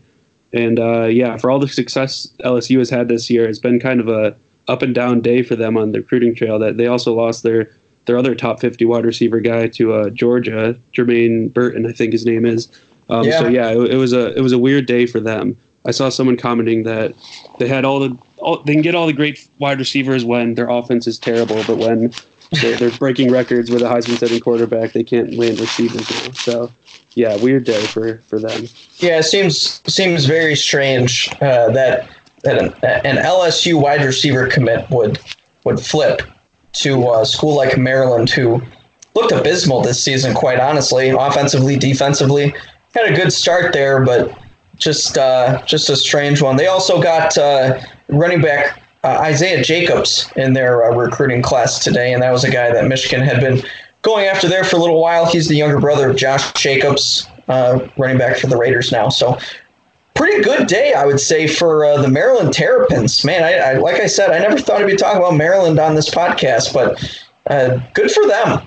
[0.52, 4.02] And uh, yeah, for all the success LSU has had this year, it's been kind
[4.02, 4.36] of a
[4.68, 6.60] up and down day for them on the recruiting trail.
[6.60, 7.72] That they also lost their
[8.06, 12.26] their other top 50 wide receiver guy to uh, Georgia, Jermaine Burton, I think his
[12.26, 12.70] name is.
[13.10, 13.40] Um, yeah.
[13.40, 15.58] So yeah, it, it, was a it was a weird day for them.
[15.86, 17.14] I saw someone commenting that
[17.60, 20.70] they had all the all, they can get all the great wide receivers when their
[20.70, 22.12] offense is terrible, but when
[22.62, 26.32] they're, they're breaking records with a Heisman setting quarterback, they can't land receivers now.
[26.34, 26.72] So
[27.14, 28.68] yeah, weird day for for them.
[28.98, 32.10] Yeah, it seems seems very strange uh, that
[32.48, 32.74] that an,
[33.06, 35.20] an, LSU wide receiver commit would
[35.66, 36.22] would flip
[36.74, 38.62] to a school like Maryland, who
[39.16, 40.34] looked abysmal this season.
[40.34, 42.56] Quite honestly, offensively, defensively,
[42.94, 44.38] had a good start there, but
[44.78, 46.56] just uh, just a strange one.
[46.56, 52.14] They also got uh, running back uh, Isaiah Jacobs in their uh, recruiting class today,
[52.14, 53.62] and that was a guy that Michigan had been
[54.04, 55.26] going after there for a little while.
[55.26, 59.10] He's the younger brother of Josh Jacobs, uh, running back for the Raiders now.
[59.10, 59.38] So
[60.18, 63.24] pretty good day, I would say, for uh, the Maryland Terrapins.
[63.24, 65.96] Man, I, I, like I said, I never thought I'd be talking about Maryland on
[65.96, 68.62] this podcast, but uh, good for them.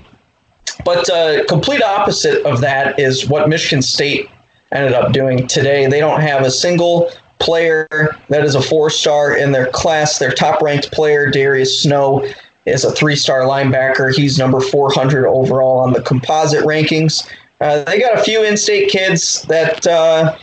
[0.85, 4.31] But uh, complete opposite of that is what Michigan State
[4.73, 5.87] ended up doing today.
[5.87, 7.87] They don't have a single player
[8.29, 10.19] that is a four star in their class.
[10.19, 12.27] Their top ranked player, Darius Snow,
[12.67, 14.15] is a three star linebacker.
[14.15, 17.29] He's number 400 overall on the composite rankings.
[17.61, 20.37] Uh, they got a few in state kids that uh,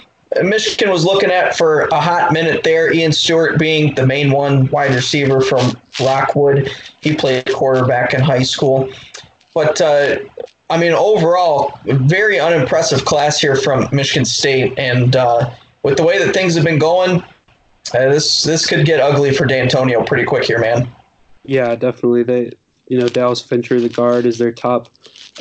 [0.44, 2.94] Michigan was looking at for a hot minute there.
[2.94, 6.72] Ian Stewart being the main one, wide receiver from Rockwood.
[7.02, 8.92] He played quarterback in high school.
[9.54, 10.18] But uh,
[10.70, 14.78] I mean, overall, very unimpressive class here from Michigan State.
[14.78, 15.52] And uh,
[15.84, 17.24] with the way that things have been going,
[17.94, 20.88] uh, this this could get ugly for Dantonio pretty quick here, man.
[21.46, 22.24] Yeah, definitely.
[22.24, 22.52] They,
[22.88, 24.90] you know, Dallas Fincher, the guard, is their top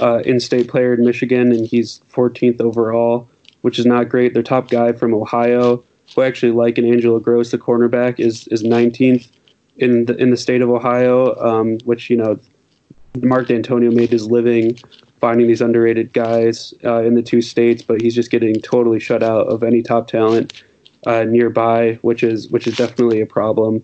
[0.01, 3.29] uh, in-state player in Michigan, and he's 14th overall,
[3.67, 4.33] which is not great.
[4.33, 5.83] Their top guy from Ohio,
[6.15, 9.29] who actually like an Angelo Grose, the cornerback, is is 19th
[9.79, 12.39] in the in the state of Ohio, um, which you know,
[13.23, 14.79] Mark Dantonio made his living
[15.21, 19.25] finding these underrated guys uh, in the two states, but he's just getting totally shut
[19.25, 20.63] out of any top talent
[21.09, 23.83] uh, nearby, which is which is definitely a problem.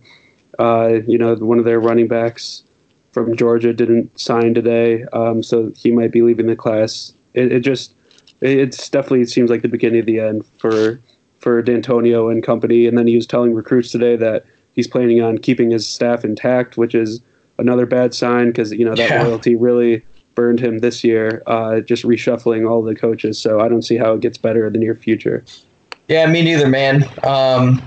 [0.60, 2.62] Uh, you know, one of their running backs
[3.10, 7.14] from Georgia didn't sign today, um, so he might be leaving the class.
[7.34, 7.96] It, it just
[8.42, 11.00] it's definitely it seems like the beginning of the end for
[11.40, 12.86] for Dantonio and company.
[12.86, 16.76] And then he was telling recruits today that he's planning on keeping his staff intact,
[16.76, 17.20] which is
[17.58, 19.22] another bad sign because you know that yeah.
[19.22, 20.02] loyalty really
[20.34, 23.38] burned him this year, uh, just reshuffling all the coaches.
[23.38, 25.44] So I don't see how it gets better in the near future.
[26.08, 27.04] Yeah, me neither, man.
[27.24, 27.82] Um,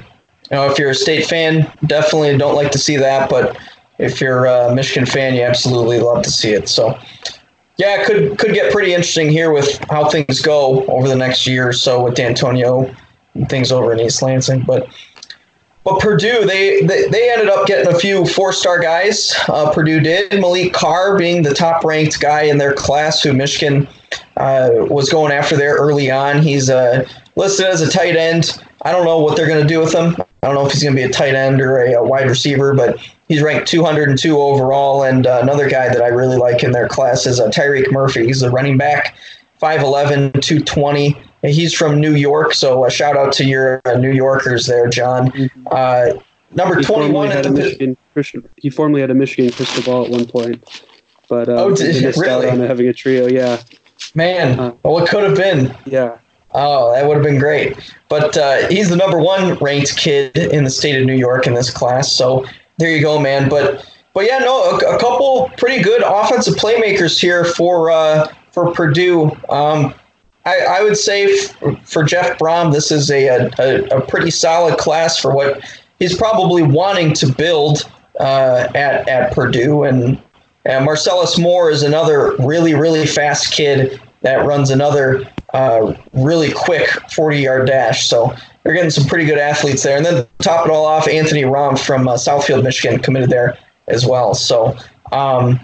[0.52, 3.30] you know, if you're a state fan, definitely don't like to see that.
[3.30, 3.58] But
[3.98, 6.70] if you're a Michigan fan, you absolutely love to see it.
[6.70, 6.98] So,
[7.78, 11.46] yeah, it could could get pretty interesting here with how things go over the next
[11.46, 12.96] year or so with Dantonio
[13.34, 14.62] and things over in East Lansing.
[14.62, 14.88] But
[15.86, 19.36] but Purdue, they, they, they ended up getting a few four star guys.
[19.48, 20.32] Uh, Purdue did.
[20.42, 23.88] Malik Carr being the top ranked guy in their class, who Michigan
[24.38, 26.42] uh, was going after there early on.
[26.42, 28.60] He's uh, listed as a tight end.
[28.82, 30.16] I don't know what they're going to do with him.
[30.42, 32.28] I don't know if he's going to be a tight end or a, a, wide
[32.28, 35.04] receiver, but he's ranked 202 overall.
[35.04, 38.26] And uh, another guy that I really like in their class is uh, Tyreek Murphy.
[38.26, 39.16] He's a running back,
[39.62, 44.66] 5'11, 220 he's from New York, so a shout out to your uh, New Yorkers
[44.68, 45.32] there, John.
[45.32, 45.68] Mm-hmm.
[45.70, 47.98] Uh, number he 21 had a Michigan
[48.58, 50.84] he formerly had a Michigan crystal ball at one point,
[51.28, 52.48] but uh, oh, did, missed really?
[52.48, 53.28] out on having a trio.
[53.28, 53.62] Yeah,
[54.14, 55.76] man, uh, well, what could have been?
[55.86, 56.18] Yeah.
[56.58, 57.78] Oh, that would have been great.
[58.08, 61.54] But uh, he's the number one ranked kid in the state of New York in
[61.54, 62.10] this class.
[62.10, 62.46] So
[62.78, 63.50] there you go, man.
[63.50, 68.72] But but yeah, no, a, a couple pretty good offensive playmakers here for uh, for
[68.74, 69.32] Purdue.
[69.50, 69.94] Um,
[70.46, 74.78] I, I would say f- for Jeff Brohm, this is a, a, a pretty solid
[74.78, 75.60] class for what
[76.00, 79.84] he's probably wanting to build uh, at at Purdue.
[79.84, 80.22] And,
[80.66, 86.90] and Marcellus Moore is another really really fast kid that runs another uh, really quick
[87.12, 88.08] 40 yard dash.
[88.08, 88.34] So
[88.66, 89.96] they're getting some pretty good athletes there.
[89.96, 94.08] And then top it all off, Anthony Rahm from uh, Southfield, Michigan, committed there as
[94.08, 94.34] well.
[94.34, 94.76] So
[95.12, 95.60] um,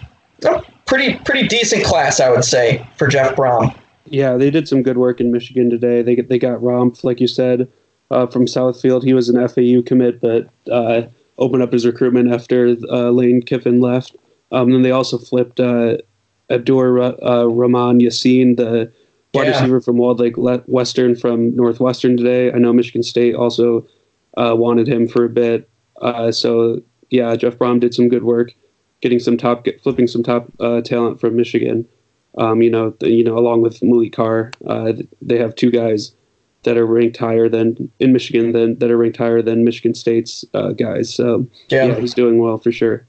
[0.86, 3.76] pretty pretty decent class, I would say, for Jeff Brohm.
[4.06, 6.04] Yeah, they did some good work in Michigan today.
[6.04, 7.68] They they got Rahm, like you said,
[8.12, 9.04] uh, from Southfield.
[9.04, 11.04] He was an FAU commit, but uh,
[11.40, 14.16] opened up his recruitment after uh, Lane Kiffin left.
[14.52, 15.98] Um, then they also flipped uh,
[16.52, 18.92] Abdur uh, Rahman Yaseen, the
[19.34, 19.52] wide yeah.
[19.54, 20.36] receiver from Walled Lake
[20.68, 22.52] Western from Northwestern today.
[22.52, 23.88] I know Michigan State also
[24.38, 25.70] uh, wanted him for a bit.
[26.02, 28.54] Uh, so yeah, Jeff Brohm did some good work,
[29.02, 31.88] getting some top, flipping some top uh, talent from Michigan.
[32.38, 36.14] Um, you know, the, you know, along with Malik Carr, uh, they have two guys
[36.64, 40.46] that are ranked higher than in Michigan than that are ranked higher than Michigan State's
[40.54, 41.14] uh, guys.
[41.14, 41.88] So yeah.
[41.88, 43.06] yeah, he's doing well for sure.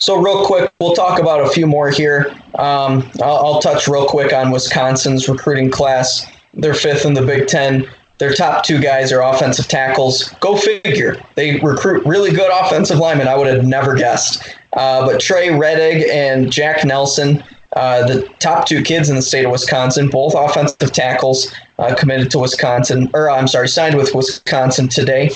[0.00, 2.34] So real quick, we'll talk about a few more here.
[2.56, 6.26] Um, I'll, I'll, touch real quick on Wisconsin's recruiting class.
[6.52, 7.88] They're fifth in the Big Ten.
[8.18, 10.28] Their top two guys are offensive tackles.
[10.40, 11.20] Go figure.
[11.34, 13.28] They recruit really good offensive linemen.
[13.28, 14.56] I would have never guessed.
[14.74, 17.42] Uh, but Trey Wedig and Jack Nelson,
[17.74, 22.30] uh, the top two kids in the state of Wisconsin, both offensive tackles, uh, committed
[22.32, 25.30] to Wisconsin, or I'm sorry, signed with Wisconsin today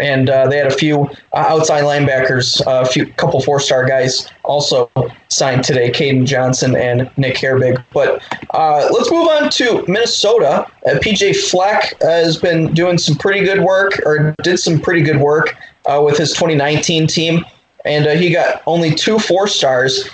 [0.00, 4.28] and uh, they had a few uh, outside linebackers, a few couple four star guys
[4.44, 4.90] also
[5.28, 7.82] signed today, Caden Johnson and Nick Herbig.
[7.92, 10.66] But uh, let's move on to Minnesota.
[10.86, 15.20] Uh, PJ Fleck has been doing some pretty good work, or did some pretty good
[15.20, 15.56] work
[15.86, 17.44] uh, with his 2019 team,
[17.84, 20.08] and uh, he got only two four stars.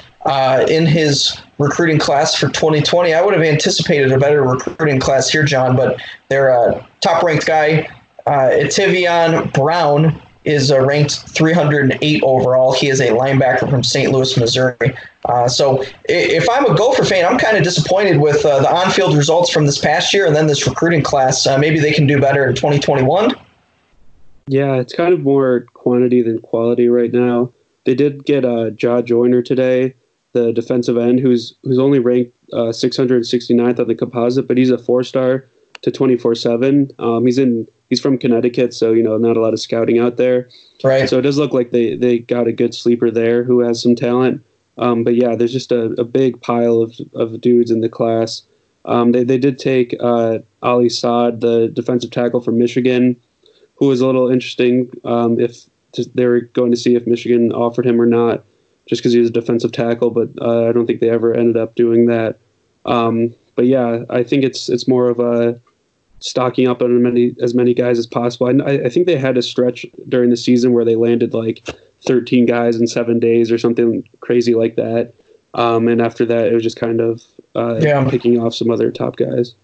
[0.68, 5.44] in his recruiting class for 2020, I would have anticipated a better recruiting class here,
[5.44, 5.76] John.
[5.76, 7.88] But their top ranked guy
[8.26, 12.74] uh, Brown is uh, ranked 308 overall.
[12.74, 14.12] He is a linebacker from St.
[14.12, 14.94] Louis, Missouri.
[15.24, 19.16] Uh, so if I'm a Gopher fan, I'm kind of disappointed with uh, the on-field
[19.16, 21.46] results from this past year and then this recruiting class.
[21.46, 23.34] Uh, maybe they can do better in 2021.
[24.46, 27.50] Yeah, it's kind of more quantity than quality right now.
[27.84, 29.94] They did get uh, Jah Joyner today,
[30.32, 34.78] the defensive end, who's who's only ranked uh, 669th on the composite, but he's a
[34.78, 35.46] four-star
[35.80, 36.90] to 24/7.
[36.98, 40.16] Um, he's in he's from Connecticut, so you know not a lot of scouting out
[40.16, 40.48] there.
[40.82, 41.08] Right.
[41.08, 43.94] So it does look like they they got a good sleeper there who has some
[43.94, 44.44] talent.
[44.76, 48.42] Um, but yeah, there's just a, a big pile of, of dudes in the class.
[48.86, 53.16] Um, they they did take uh, Ali Saad, the defensive tackle from Michigan,
[53.76, 54.90] who was a little interesting.
[55.04, 58.44] Um, if to, they were going to see if Michigan offered him or not,
[58.86, 61.56] just because he was a defensive tackle, but uh, I don't think they ever ended
[61.56, 62.38] up doing that.
[62.84, 65.60] Um, but yeah, I think it's it's more of a
[66.24, 68.46] stocking up on many as many guys as possible.
[68.46, 71.68] I, I think they had a stretch during the season where they landed like
[72.06, 75.12] 13 guys in seven days or something crazy like that.
[75.52, 77.22] Um, and after that, it was just kind of
[77.54, 78.08] uh, yeah.
[78.08, 79.54] picking off some other top guys.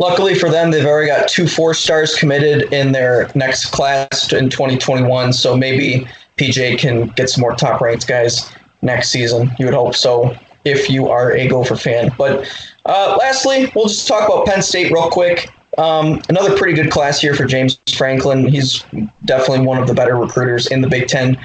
[0.00, 4.50] Luckily for them, they've already got two four stars committed in their next class in
[4.50, 5.32] 2021.
[5.32, 9.52] So maybe PJ can get some more top ranked guys next season.
[9.60, 12.12] You would hope so if you are a Gopher fan.
[12.18, 12.52] But
[12.86, 15.50] uh, lastly, we'll just talk about Penn State real quick.
[15.78, 18.46] Um, another pretty good class here for James Franklin.
[18.46, 18.84] He's
[19.24, 21.38] definitely one of the better recruiters in the Big Ten.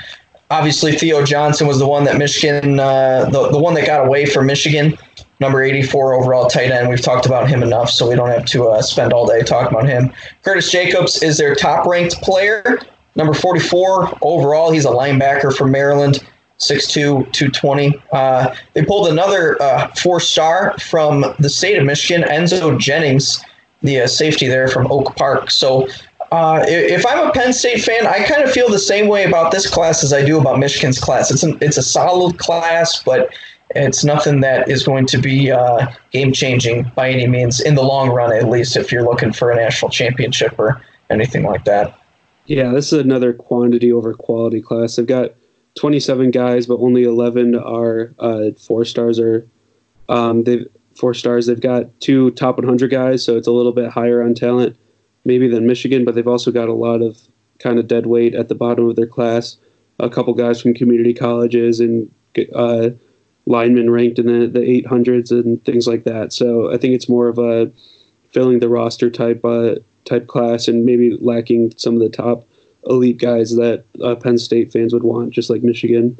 [0.52, 4.26] Obviously, Theo Johnson was the one that Michigan, uh, the, the one that got away
[4.26, 4.98] from Michigan,
[5.40, 6.90] number 84 overall tight end.
[6.90, 9.78] We've talked about him enough, so we don't have to uh, spend all day talking
[9.78, 10.12] about him.
[10.44, 12.80] Curtis Jacobs is their top ranked player,
[13.16, 14.72] number 44 overall.
[14.72, 16.28] He's a linebacker from Maryland.
[16.60, 18.02] 6'2", 220.
[18.12, 23.44] Uh, they pulled another uh, four star from the state of Michigan, Enzo Jennings,
[23.82, 25.52] the uh, safety there from Oak Park.
[25.52, 25.88] So
[26.32, 29.52] uh, if I'm a Penn State fan, I kind of feel the same way about
[29.52, 31.32] this class as I do about Michigan's class.
[31.32, 33.34] It's an, it's a solid class, but
[33.76, 37.84] it's nothing that is going to be uh, game changing by any means in the
[37.84, 41.98] long run, at least if you're looking for a national championship or anything like that.
[42.46, 44.96] Yeah, this is another quantity over quality class.
[44.96, 45.34] They've got
[45.80, 49.48] 27 guys, but only 11 are uh, four stars or
[50.10, 50.68] um, they've
[50.98, 51.46] four stars.
[51.46, 54.76] They've got two top 100 guys, so it's a little bit higher on talent
[55.24, 57.18] maybe than Michigan, but they've also got a lot of
[57.60, 59.58] kind of dead weight at the bottom of their class.
[60.00, 62.12] A couple guys from community colleges and
[62.54, 62.90] uh,
[63.46, 66.34] linemen ranked in the, the 800s and things like that.
[66.34, 67.72] So I think it's more of a
[68.34, 72.46] filling the roster type uh, type class and maybe lacking some of the top
[72.88, 76.18] elite guys that uh, Penn State fans would want, just like Michigan.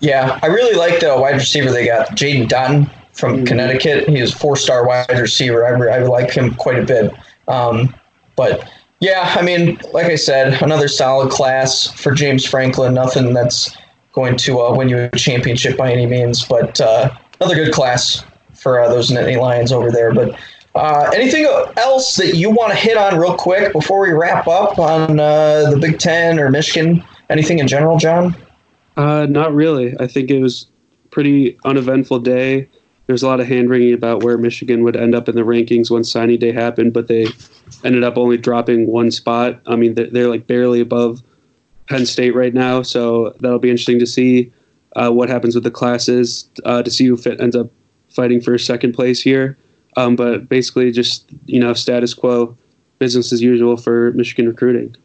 [0.00, 3.44] Yeah, I really like the wide receiver they got, Jaden Dottin from mm-hmm.
[3.44, 4.08] Connecticut.
[4.08, 5.66] He is four star wide receiver.
[5.66, 7.14] I, I like him quite a bit.
[7.48, 7.94] Um,
[8.36, 8.68] but
[9.00, 12.94] yeah, I mean, like I said, another solid class for James Franklin.
[12.94, 13.76] Nothing that's
[14.12, 17.10] going to uh, win you a championship by any means, but uh,
[17.40, 20.12] another good class for uh, those Nittany Lions over there.
[20.14, 20.38] But
[20.74, 21.46] uh, anything
[21.76, 25.70] else that you want to hit on real quick before we wrap up on uh,
[25.70, 27.04] the Big Ten or Michigan?
[27.30, 28.36] Anything in general, John?
[28.96, 29.94] Uh, not really.
[30.00, 30.66] I think it was
[31.10, 32.68] pretty uneventful day.
[33.06, 35.90] There's a lot of hand wringing about where Michigan would end up in the rankings
[35.90, 37.28] when signing day happened, but they
[37.84, 39.60] ended up only dropping one spot.
[39.66, 41.22] I mean, they're, they're like barely above
[41.88, 44.50] Penn State right now, so that'll be interesting to see
[44.96, 47.70] uh, what happens with the classes uh, to see who fit, ends up
[48.08, 49.58] fighting for second place here.
[49.96, 52.56] Um, but basically, just you know, status quo,
[52.98, 54.96] business as usual for Michigan recruiting.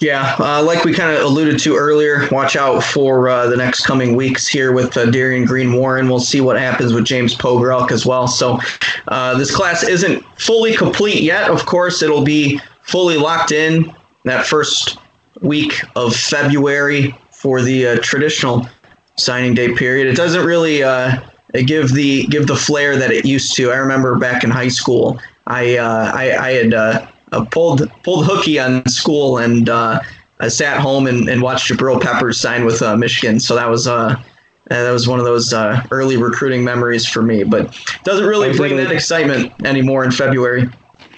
[0.00, 3.84] Yeah, uh, like we kind of alluded to earlier, watch out for uh, the next
[3.84, 6.08] coming weeks here with uh, Darion Green Warren.
[6.08, 8.28] We'll see what happens with James Pogorelc as well.
[8.28, 8.60] So
[9.08, 11.50] uh, this class isn't fully complete yet.
[11.50, 13.92] Of course, it'll be fully locked in
[14.24, 14.98] that first
[15.40, 18.68] week of February for the uh, traditional
[19.16, 20.06] signing day period.
[20.06, 21.20] It doesn't really uh,
[21.52, 23.72] give the give the flair that it used to.
[23.72, 27.06] I remember back in high school, I I, I, had uh,
[27.50, 30.00] pulled pulled hooky on school and uh,
[30.40, 33.40] I sat home and, and watched Jabril Peppers sign with uh, Michigan.
[33.40, 34.20] So that was uh,
[34.66, 37.44] that was one of those uh, early recruiting memories for me.
[37.44, 40.68] But doesn't really bring that excitement anymore in February.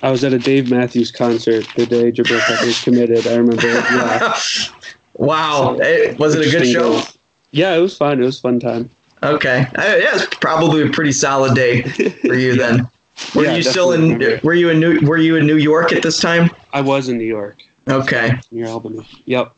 [0.02, 3.26] I was at a Dave Matthews concert the day Jabril Peppers committed.
[3.26, 3.66] I remember.
[3.66, 4.38] Yeah.
[5.14, 7.02] wow, it, was it a good show?
[7.50, 8.22] Yeah, it was fun.
[8.22, 8.88] It was fun time.
[9.22, 12.56] Okay, uh, yeah, it's probably a pretty solid day for you yeah.
[12.56, 12.90] then.
[13.34, 14.14] Were yeah, you still in?
[14.14, 14.40] Remember.
[14.42, 15.00] Were you in New?
[15.06, 16.50] Were you in New York at this time?
[16.72, 17.62] I was in New York.
[17.88, 18.32] Okay.
[18.50, 19.06] Near Albany.
[19.26, 19.54] Yep.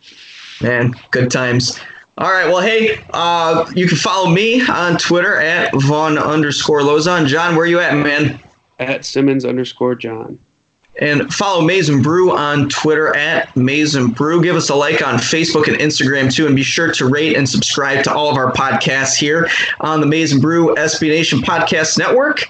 [0.63, 1.79] Man, good times.
[2.19, 2.47] All right.
[2.47, 7.27] Well, hey, uh, you can follow me on Twitter at Von underscore Lozon.
[7.27, 8.41] John, where you at, man?
[8.79, 10.39] At Simmons underscore John.
[11.01, 14.43] And follow Maize n Brew on Twitter at Maize n Brew.
[14.43, 17.49] Give us a like on Facebook and Instagram too, and be sure to rate and
[17.49, 19.49] subscribe to all of our podcasts here
[19.81, 22.47] on the Maize n Brew SB Nation Podcast Network.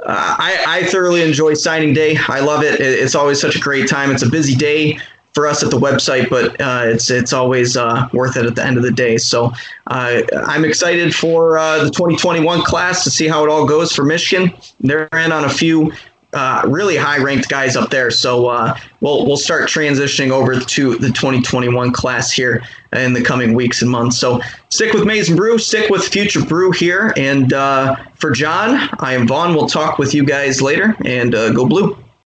[0.00, 2.18] Uh, I, I, thoroughly enjoy signing day.
[2.26, 2.80] I love it.
[2.80, 4.10] It's always such a great time.
[4.10, 4.98] It's a busy day
[5.32, 8.64] for us at the website, but uh, it's it's always uh, worth it at the
[8.64, 9.16] end of the day.
[9.16, 9.52] So
[9.86, 14.04] uh, I'm excited for uh, the 2021 class to see how it all goes for
[14.04, 14.52] Michigan.
[14.80, 15.92] They're in on a few
[16.32, 18.10] uh, really high ranked guys up there.
[18.10, 22.62] So uh, we'll we'll start transitioning over to the 2021 class here
[22.92, 24.18] in the coming weeks and months.
[24.18, 28.88] So stick with Maize n Brew, stick with Future Brew here, and uh, for John,
[28.98, 29.54] I am Von.
[29.54, 31.96] We'll talk with you guys later, and uh, go blue.